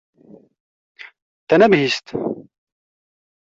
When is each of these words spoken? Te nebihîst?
Te 1.47 1.55
nebihîst? 1.59 2.05